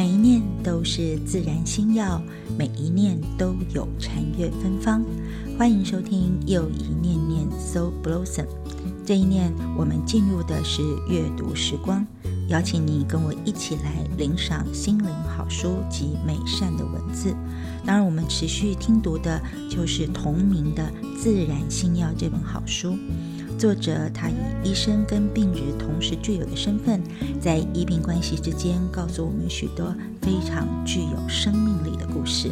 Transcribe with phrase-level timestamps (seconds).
[0.00, 2.22] 每一念都是自然心药，
[2.56, 5.04] 每一念都有禅悦芬芳。
[5.58, 8.46] 欢迎收听又一念念 So Blossom。
[9.04, 12.06] 这一念，我们进入的是阅读时光，
[12.48, 15.06] 邀请你跟我一起来领赏心灵
[15.36, 17.36] 好书及美善的文字。
[17.84, 19.38] 当然，我们持续听读的
[19.68, 20.82] 就是同名的
[21.18, 22.96] 《自然心药》这本好书。
[23.60, 24.34] 作者他以
[24.64, 26.98] 医生跟病人同时具有的身份，
[27.38, 32.50] 在医病关系之间，告诉我们许多非常具有生命力的故事。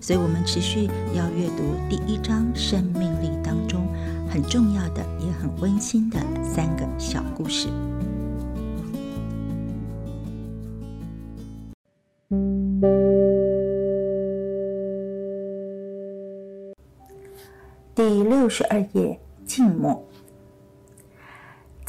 [0.00, 3.86] 所以，我们持续要阅读第一章《生命力》当中
[4.28, 7.68] 很重要的也很温馨的三个小故事。
[17.94, 20.09] 第六十二页，静默。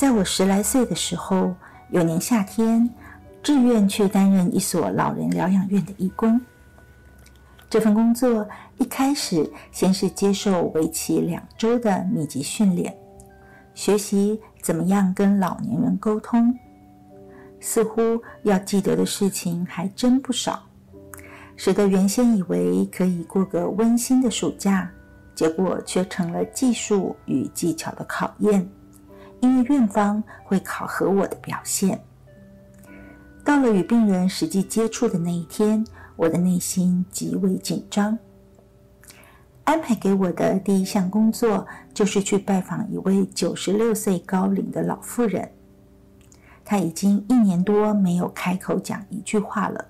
[0.02, 1.54] 在我十来岁的时候，
[1.92, 2.90] 有年夏天，
[3.44, 6.42] 志愿去担任一所老人疗养院的义工。
[7.70, 8.44] 这份工作
[8.80, 12.98] 一开始先是接受为期两周的密集训练，
[13.76, 16.52] 学习怎么样跟老年人沟通。
[17.60, 18.02] 似乎
[18.42, 20.64] 要记得的事情还真不少，
[21.56, 24.90] 使得原先以为可以过个温馨的暑假，
[25.36, 28.68] 结果却成了技术与技巧的考验。
[29.42, 32.02] 因为院方会考核我的表现，
[33.44, 38.18] 到了与病人实际接触的那一天，我的内心极为紧张。
[39.64, 45.52] 安排给我的第一项工作就是去拜访一位九十六岁高龄的老妇人，
[46.64, 49.86] 她已经一年多没有开口讲一句话了。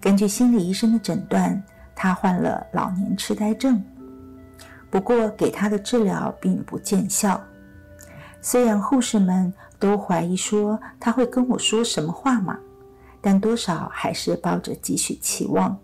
[0.00, 1.62] 根据心理医生的诊断，
[1.94, 3.82] 她患了老年痴呆症，
[4.90, 7.40] 不过给她的治疗并不见效。
[8.40, 12.58] 虽然护士们都怀疑说他会跟我说什么话嘛，
[13.20, 15.78] 但多少还是抱着几许期望。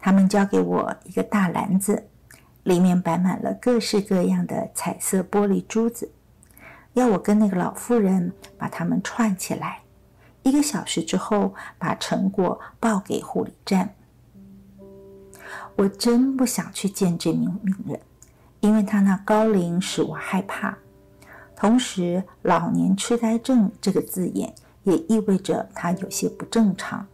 [0.00, 2.08] 他们交给我一个大篮子，
[2.64, 6.10] 里面摆满了各式各样的彩色玻璃珠子，
[6.94, 9.82] 要我跟那个老妇人把它们串起来，
[10.42, 13.94] 一个小时之后把成果报给护理站。
[15.76, 18.00] 我真不想去见这名病人，
[18.60, 20.76] 因为他那高龄使我害怕。
[21.62, 24.52] 同时，“老年痴呆症”这个字眼
[24.82, 27.06] 也意味着他有些不正常。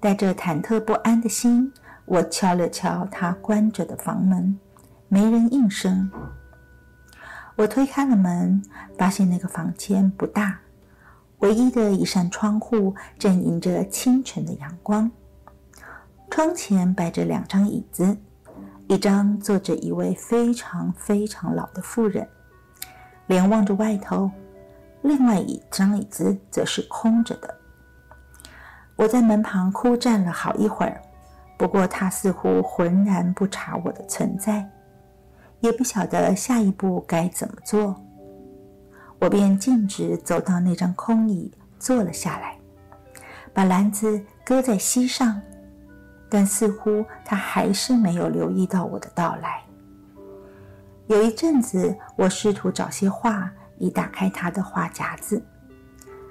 [0.00, 1.70] 带着忐忑不安的心，
[2.06, 4.58] 我敲了敲他关着的房门，
[5.08, 6.10] 没人应声。
[7.56, 8.62] 我推开了门，
[8.96, 10.58] 发现那个房间不大，
[11.40, 15.10] 唯一的一扇窗户正迎着清晨的阳光。
[16.30, 18.16] 窗前摆着两张椅子，
[18.88, 22.26] 一张坐着一位非常非常老的妇人。
[23.26, 24.30] 脸望着外头，
[25.02, 27.54] 另外一张椅子则是空着的。
[28.96, 31.02] 我在门旁哭站了好一会儿，
[31.58, 34.70] 不过他似乎浑然不察我的存在，
[35.60, 38.00] 也不晓得下一步该怎么做。
[39.18, 42.56] 我便径直走到那张空椅，坐了下来，
[43.52, 45.40] 把篮子搁在膝上，
[46.28, 49.63] 但似乎他还是没有留意到我的到来。
[51.06, 55.44] 有一阵子，我试图找些画以打开他的画夹子，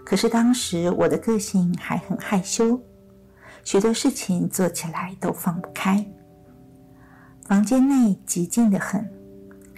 [0.04, 2.82] 可是当时我的个性还很害羞，
[3.64, 6.04] 许多事情做起来都放不开。
[7.46, 9.08] 房间内寂静得很，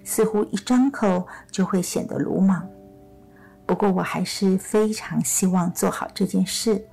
[0.05, 2.65] 似乎一张口就会显得鲁莽。
[3.65, 6.87] 不过我还是非常希望做好这件事。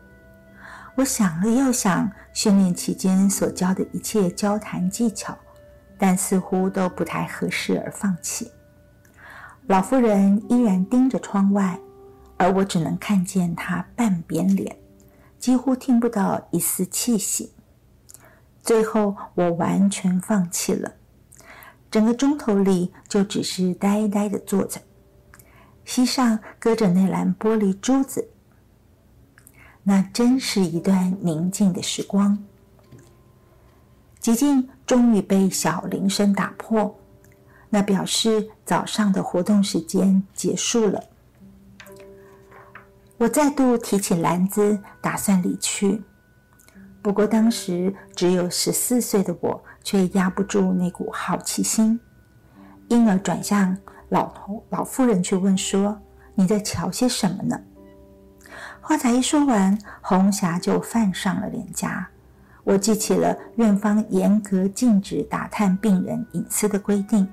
[0.97, 5.39] 我想了又想，训练期间所教的一切交谈技巧。
[6.03, 8.51] 但似乎都不太合适，而放弃。
[9.69, 11.79] 老妇人依然盯着窗外，
[12.37, 14.77] 而我只能看见她半边脸，
[15.39, 17.53] 几乎听不到一丝气息。
[18.65, 20.95] 最后，我完全放弃了。
[21.89, 24.81] 整个钟头里，就只是呆呆的坐着，
[25.85, 28.29] 膝上搁着那篮玻璃珠子。
[29.85, 32.43] 那真是一段宁静的时光。
[34.19, 36.95] 极尽终于被小铃声打破，
[37.71, 41.03] 那表示早上的活动时间结束了。
[43.17, 46.03] 我再度提起篮子，打算离去。
[47.01, 51.99] 不过当时只有十四岁的我，却压不住那股好奇心，
[52.89, 53.75] 因而转向
[54.11, 55.99] 老头老妇人去问说
[56.37, 57.59] ：“你在瞧些什么呢？”
[58.83, 62.11] 话才一说完，红霞就泛上了脸颊。
[62.65, 67.29] 我记起了院方严格禁止打探病人隐私的规定，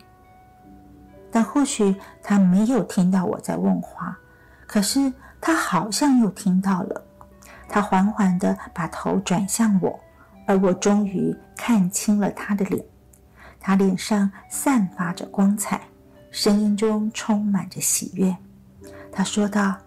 [1.32, 4.18] 但或许他没有听到我在问话，
[4.66, 7.06] 可是他好像又听到了。
[7.68, 10.00] 他缓缓地把头转向我，
[10.48, 12.84] 而我终于看清了他的脸。
[13.60, 15.80] 他脸上散发着光彩，
[16.32, 18.36] 声音中充满着喜悦。
[19.12, 19.78] 他说道：“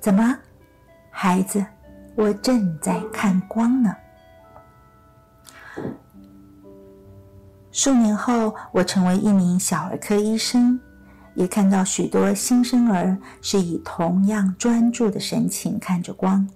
[0.00, 0.34] 怎么，
[1.10, 1.62] 孩子？
[2.14, 3.94] 我正在看光呢。”
[7.76, 10.80] 数年后，我成为一名小儿科医生，
[11.34, 16.48] 也看到许多新生儿是以同样专注的神情看着光，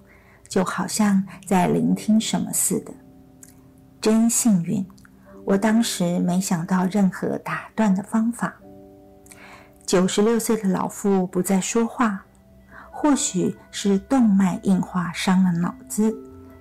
[0.49, 2.93] 就好像在聆听什么似的。
[4.01, 4.83] 真幸运！
[5.45, 8.55] 我当时没想到任何打断的方法。
[9.85, 12.25] 九十六岁的老妇不再说话，
[12.91, 16.17] 或许是动脉硬化伤了脑子，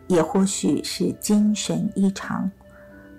[0.07, 2.51] 也或许是精神异常。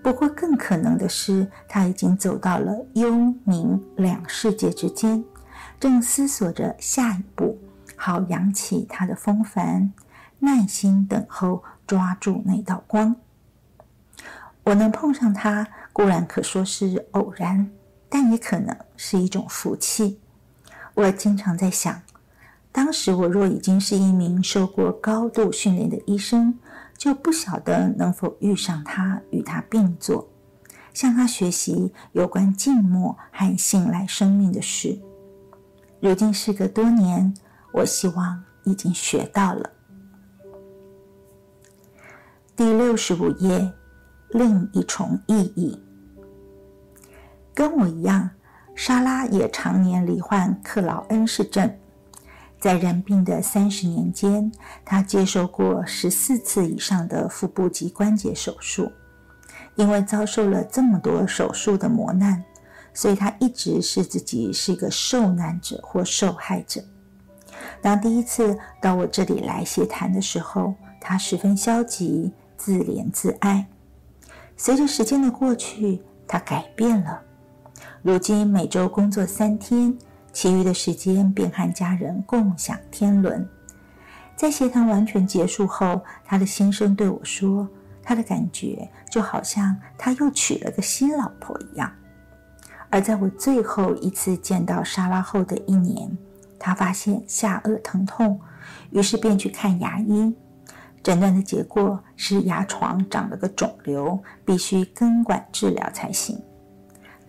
[0.03, 3.11] 不过，更可能的是，他已经走到了幽
[3.47, 5.23] 冥两世界之间，
[5.79, 7.59] 正思索着下一步，
[7.97, 9.93] 好扬起他的风帆，
[10.39, 13.15] 耐心等候，抓住那道光。
[14.65, 17.71] 我能碰上他，固然可说是偶然，
[18.09, 20.19] 但也可能是一种福气。
[20.95, 22.01] 我经常在想，
[22.73, 26.59] 当时我若已经是一名受过高度训练的医生。
[27.01, 30.29] 就不晓得能否遇上他，与他并坐，
[30.93, 35.01] 向他学习有关静默和醒来生命的事。
[35.99, 37.35] 如今事隔多年，
[37.73, 39.71] 我希望已经学到了。
[42.55, 43.73] 第六十五页，
[44.33, 45.83] 另一重意义。
[47.55, 48.29] 跟我一样，
[48.75, 51.75] 莎拉也常年罹患克劳恩氏症。
[52.61, 54.53] 在染病的三十年间，
[54.85, 58.93] 他接受过十四次以上的腹部及关节手术。
[59.77, 62.45] 因为遭受了这么多手术的磨难，
[62.93, 66.83] 所以他一直是自己是一个受难者或受害者。
[67.81, 73.67] 当第一次到我这里来协谈的时候，他十分消极，自怜自哀。
[74.57, 77.23] 随着时间的过去，他改变了。
[78.03, 79.97] 如今每周工作三天。
[80.33, 83.47] 其余的时间便和家人共享天伦。
[84.37, 87.69] 在协谈完全结束后，他的先生对我说
[88.03, 91.93] ：“他的感觉就好像他又娶了个新老婆一样。”
[92.89, 96.11] 而在我最后一次见到莎拉后的一年，
[96.59, 98.41] 他发现下颚疼痛，
[98.91, 100.35] 于是便去看牙医。
[101.03, 106.39] 诊断的结果是牙床长了个肿瘤，必须根管治疗才行。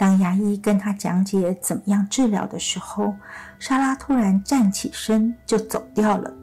[0.01, 3.13] 当牙医跟他讲解怎么样治疗的时候，
[3.59, 6.33] 莎拉突然站起身就走掉了。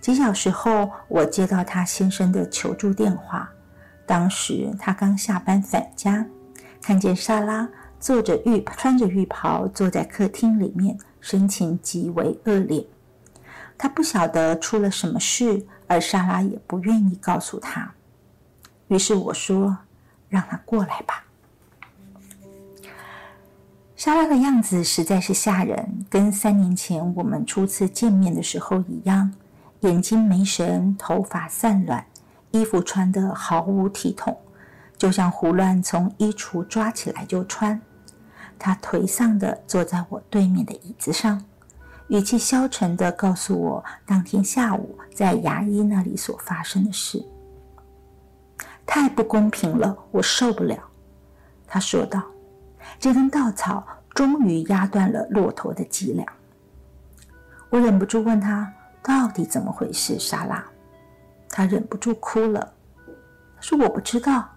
[0.00, 3.50] 几小时后，我接到他先生的求助电话。
[4.06, 6.24] 当时他刚下班返家，
[6.80, 7.68] 看见莎拉
[8.00, 12.86] 坐着浴穿着浴袍坐在客厅里面，神情极为恶劣。
[13.76, 17.92] 他不晓得出了什么事，而莎拉也不愿意告诉他。
[18.88, 19.76] 于是我说
[20.30, 21.23] ：“让他过来吧。”
[24.04, 29.32] 莎拉的样子实在是吓人，跟三年前我们初次见面的时候一样，
[29.80, 32.04] 眼睛没神，头发散乱，
[32.50, 34.38] 衣服穿得毫无体统，
[34.98, 37.80] 就像胡乱从衣橱抓起来就穿。
[38.58, 41.42] 她颓丧地坐在我对面的椅子上，
[42.08, 47.24] 语气消沉地告诉我当天下午在牙医那里所发生的事。
[48.84, 50.76] 太不公平了，我受不了，
[51.66, 52.22] 她说道。
[53.00, 53.82] 这根稻草
[54.14, 56.26] 终于压断了骆驼的脊梁。
[57.70, 60.64] 我忍不住问他：“到底怎么回事？”莎拉，
[61.48, 62.72] 他忍不住哭了，
[63.60, 64.48] 说：“我不知道，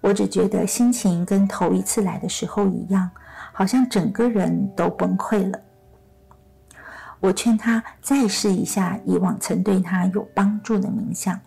[0.00, 3.10] 我只觉得心情跟头一次来的时候一样，
[3.52, 5.60] 好像整个人都崩溃了。”
[7.18, 11.40] 我劝他再试一下以往曾对他有帮助的冥想，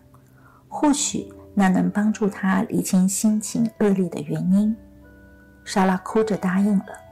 [0.68, 4.76] 或许那能帮助他理清心情恶劣的原因。
[5.64, 7.07] 莎拉哭着答应了。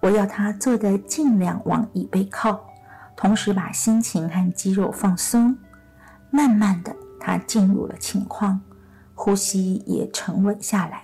[0.00, 2.58] 我要他坐得尽量往椅背靠，
[3.14, 5.56] 同时把心情和肌肉放松。
[6.30, 8.60] 慢慢的，他进入了情况，
[9.14, 11.02] 呼吸也沉稳下来。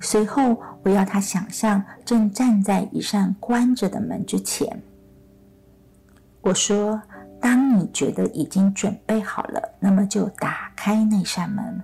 [0.00, 4.82] 随后，我要他想象正站在一扇关着的门之前。
[6.42, 7.00] 我说
[7.40, 11.80] ：“当你觉得已经准备好了，那么就打开那扇门，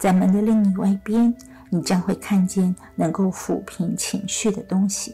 [0.00, 1.32] 在门的另一外边。”
[1.74, 5.12] 你将会看见能够抚平情绪的东西。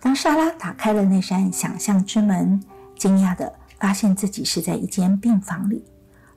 [0.00, 2.60] 当莎拉打开了那扇想象之门，
[2.96, 5.84] 惊讶的发现自己是在一间病房里，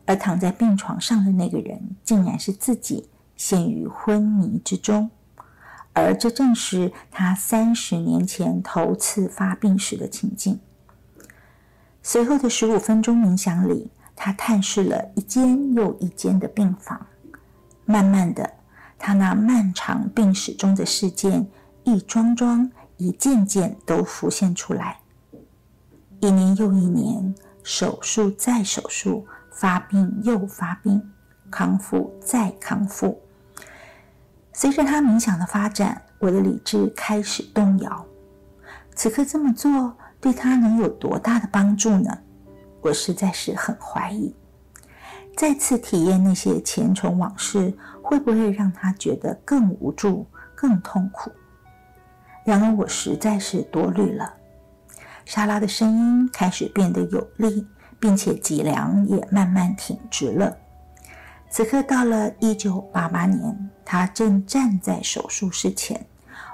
[0.05, 5.09] 而躺在病床上的那个人竟然是自己，陷于昏迷之中。
[5.93, 10.59] 而这正是他三十年前头次发病时的情境。
[12.03, 17.07] 随后的十五分钟冥想里，他探视了一间又一间的病房。
[17.85, 18.49] 慢慢的，
[18.97, 21.47] 他那漫长病史中的事件，
[21.83, 24.99] 一桩桩、一件件都浮现出来。
[26.19, 27.33] 一年又一年，
[27.63, 31.11] 手术再手术，发病又发病，
[31.49, 33.19] 康复再康复。
[34.53, 38.05] 随着他冥想的发展，我的理智开始动摇。
[38.93, 42.15] 此刻这么做，对他能有多大的帮助呢？
[42.81, 44.35] 我实在是很怀疑。
[45.41, 51.31] 再次体验那些前尘往事，会不会让他觉得更无助、更痛苦？
[52.45, 54.31] 然而，我实在是多虑了。
[55.25, 57.65] 莎拉的声音开始变得有力，
[57.99, 60.55] 并且脊梁也慢慢挺直了。
[61.49, 66.05] 此刻到了一九八八年，他正站在手术室前，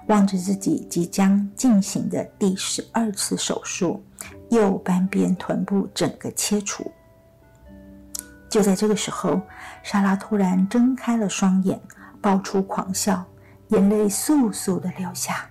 [0.07, 4.01] 望着自己即将进行的第十二次手术——
[4.49, 6.89] 右半边臀部整个切除。
[8.49, 9.41] 就在这个时候，
[9.83, 11.79] 莎拉突然睁开了双眼，
[12.21, 13.23] 爆出狂笑，
[13.69, 15.49] 眼泪簌簌的流下。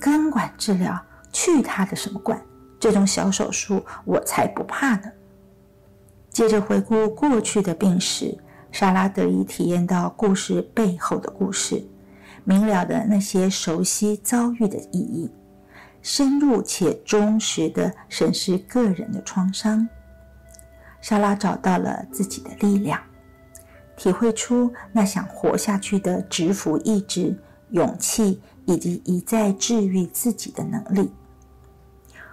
[0.00, 1.00] 根管治疗。
[1.30, 2.40] 去他的什么管！
[2.80, 5.12] 这种小手术我才不怕呢。
[6.30, 8.36] 接着回顾过去的病史，
[8.72, 11.86] 莎拉得以体验到故事背后的故事，
[12.44, 15.30] 明了的那些熟悉遭遇的意义，
[16.00, 19.86] 深入且忠实的审视个人的创伤。
[21.00, 23.00] 莎拉找到了自己的力量，
[23.96, 27.38] 体会出那想活下去的直服意志、
[27.70, 28.40] 勇气。
[28.68, 31.10] 以及一再治愈自己的能力。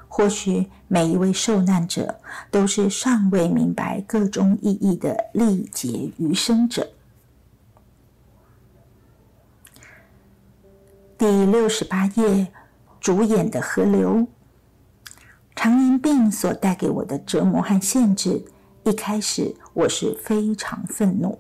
[0.09, 2.19] 或许每一位受难者
[2.51, 6.91] 都是尚未明白各种意义的历劫余生者。
[11.17, 12.51] 第六十八页，
[12.99, 14.27] 主演的河流。
[15.55, 18.43] 常年病所带给我的折磨和限制，
[18.85, 21.39] 一开始我是非常愤怒。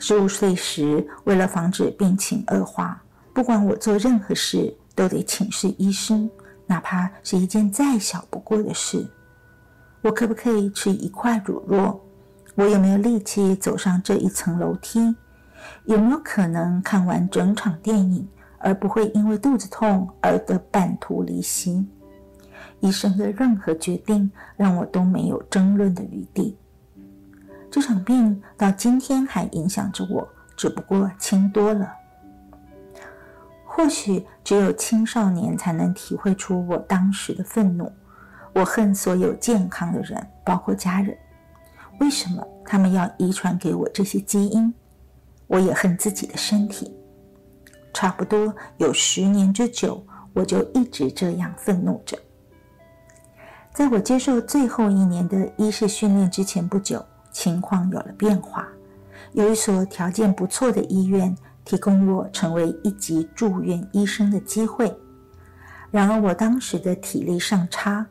[0.00, 3.00] 十五岁时，为了防止病情恶化。
[3.32, 6.28] 不管我做任何事，都得请示医生，
[6.66, 9.06] 哪怕是一件再小不过的事。
[10.02, 11.96] 我可不可以吃一块乳酪？
[12.56, 15.14] 我有没有力气走上这一层楼梯？
[15.84, 18.28] 有没有可能看完整场电影，
[18.58, 21.86] 而不会因为肚子痛而得半途离席？
[22.80, 26.56] 医生的任何决定让我都没有争论的余地。
[27.70, 31.92] 这场病到今天还影响着我，只不过轻多了。
[33.64, 37.90] 或许只有青少年才能体会出我当时的愤怒。
[38.52, 41.16] 我恨所有健康的人，包括家人。
[42.00, 44.74] 为什么他们要遗传给我这些基因？
[45.46, 46.92] 我也恨自己的身体。
[47.94, 52.18] 差不多有十年之久，我就一直这样愤怒着。
[53.72, 58.68] 在我接受最后一年的医师训练之前不久，情况有了变化。
[59.32, 61.36] 有一所条件不错的医院。
[61.62, 64.92] 提供我成为一级住院医生的机会，
[65.90, 68.04] 然而我当时的体力尚差，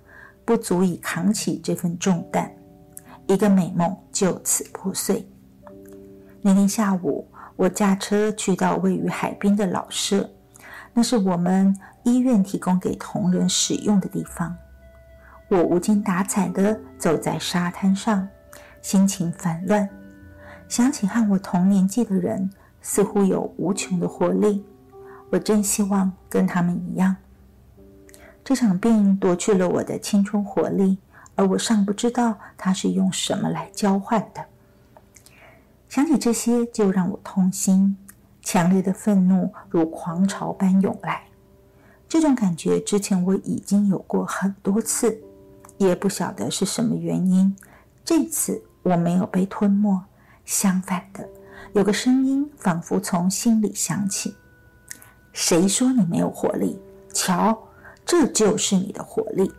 [0.45, 2.49] 不足以扛起这份重担，
[3.27, 5.27] 一个美梦就此破碎。
[6.41, 10.29] 那天下午，我驾车去到位于海边的老舍，
[10.93, 14.55] 那是我们医院提供给同仁使用的地方。
[15.49, 18.27] 我无精打采地走在沙滩上，
[18.81, 19.89] 心情烦乱，
[20.67, 22.49] 想起和我同年纪的人。
[22.81, 24.65] 似乎有无穷的活力，
[25.29, 27.13] 我真希望跟他们一样。
[28.41, 30.97] 这场病夺去了我的青春活力，
[31.35, 34.45] 而我尚不知道它是用什么来交换的。
[35.89, 37.97] 想起这些，就让我痛心，
[38.41, 41.23] 强烈的愤怒如狂潮般涌来。
[42.07, 45.21] 这种感觉之前我已经有过很多次，
[45.79, 47.53] 也不晓得是什么原因。
[48.05, 49.99] 这次我没有被吞没，
[50.45, 51.27] 相反的。
[51.73, 54.35] 有个声音仿佛从心里响起
[55.33, 56.79] ：“谁说你没有活力？
[57.13, 57.57] 瞧，
[58.05, 59.51] 这就是你的活力。”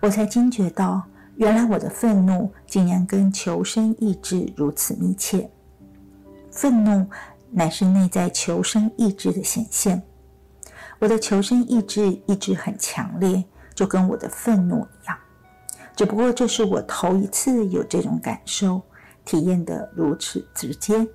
[0.00, 1.02] 我才惊觉到，
[1.36, 5.50] 原来我的愤怒竟然跟求生意志如此密切。
[6.50, 7.06] 愤怒
[7.50, 10.02] 乃是内在求生意志的显现。
[10.98, 13.42] 我的求生意志一直很强烈，
[13.74, 15.16] 就跟我的愤怒一样。
[15.96, 18.82] 只不过这是我头一次有这种感受。
[19.26, 21.08] 体验的如此直接，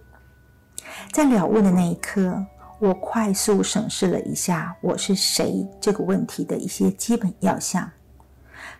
[1.12, 2.44] 在了悟的那一刻，
[2.80, 7.92] 我快速审视了一下“我是谁”这个问题的一些基本要项：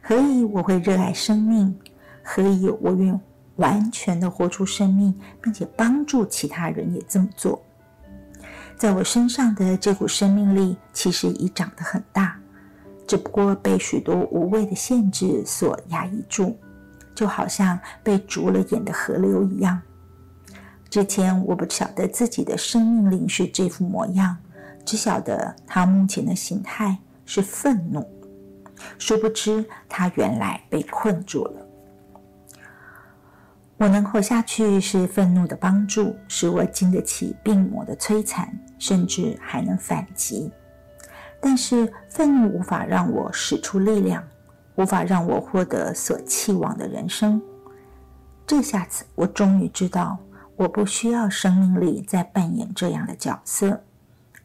[0.02, 1.80] 何以我会热爱生命？
[2.24, 3.22] 何以我愿
[3.58, 7.64] 完全的活出生命，并且帮助其他人也这么做？
[8.76, 12.38] 在我身上的这股生命力其实已长得很大，
[13.10, 16.56] 只不过被许多无谓的限制所压抑住，
[17.16, 19.82] 就好像被逐了眼的河流一样。
[20.92, 24.38] 之前我不晓得自己的生命灵是这副模样，
[24.86, 28.08] 只晓得它目前的形态是愤怒，
[29.00, 31.66] 殊不知它原来被困住了。
[33.78, 38.48] 我能活下去是愤怒的帮助，使我经得起病魔的摧残，
[38.78, 40.51] 甚至还能反击。
[41.41, 44.24] 但是愤怒无法让我使出力量，
[44.75, 47.41] 无法让我获得所期望的人生。
[48.46, 50.17] 这下子，我终于知道。
[50.55, 53.81] 我不需要生命力在扮演这样的角色，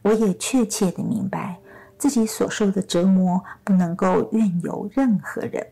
[0.01, 1.57] 我也确切的明白
[1.97, 5.67] 自己所受的折磨不能够怨尤任何人，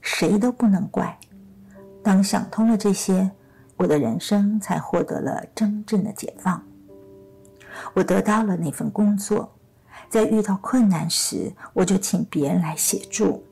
[0.00, 1.16] 谁都不能怪。
[2.02, 3.30] 当想通了这些，
[3.76, 6.60] 我的人生才获得了真正的解放。
[7.94, 9.55] 我得到了那份工作，
[10.08, 13.44] 在遇到困难时，我就请别人来协助。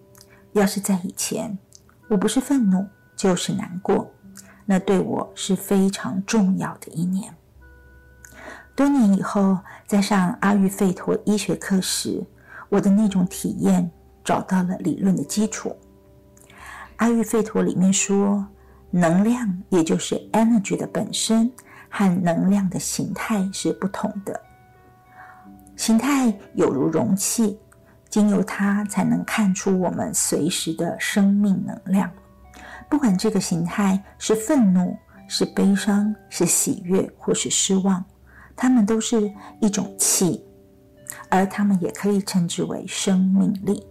[0.53, 1.57] 要是在以前，
[2.09, 4.11] 我不是愤怒，就是难过。
[4.65, 7.35] 那对我是非常重要的一年。
[8.75, 12.25] 多年以后，在上阿育吠陀医学课时，
[12.69, 13.91] 我的那种体验
[14.25, 15.77] 找到了理论的基础。
[16.97, 18.47] 阿育吠陀里面说，
[18.91, 21.51] 能量也就是 energy 的本身
[21.89, 24.41] 和能量的形态是不同的。
[25.77, 27.59] 形态有如容器，
[28.09, 32.11] 经由它才能看出我们随时的生命能量。
[32.89, 38.05] 不管这个形态是愤怒、是悲伤、是喜悦或是失望，
[38.55, 40.45] 它们都是一种气，
[41.29, 43.85] 而它们也可以称之为生命力。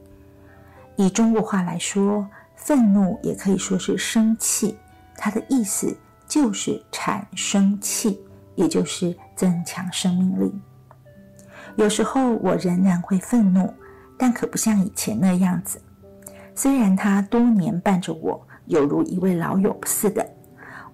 [0.95, 2.25] 以中国话来说，
[2.55, 4.77] 愤怒也可以说是生气，
[5.17, 5.97] 它的意思
[6.27, 8.21] 就是产生气，
[8.55, 10.53] 也就是增强生命力。
[11.75, 13.73] 有时候我仍然会愤怒，
[14.17, 15.81] 但可不像以前那样子。
[16.55, 18.45] 虽然他多年伴着我。
[18.67, 20.25] 犹如一位老友似的，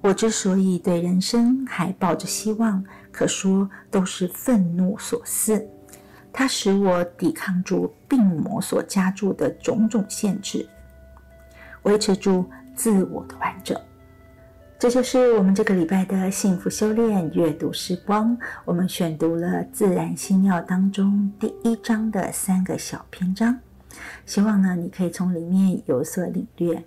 [0.02, 5.70] 我之所以对人生还抱着希望，可说都是愤怒所赐。
[6.34, 10.68] 它使我抵抗住病魔所加注的种种限制，
[11.84, 13.80] 维持住自我的完整。
[14.80, 18.38] 这就是我们这个礼拜的幸福修炼阅读时光。
[18.64, 23.60] 我们选读了《自然星耀》当中第一章的三个小篇章，
[24.26, 26.82] 希望呢，你可以从里面有所领略。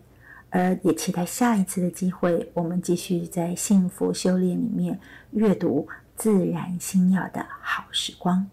[0.48, 4.98] 而也期待下一次的机会，我们继续在幸福修炼里面
[5.32, 8.48] 阅读自然星耀的好时光。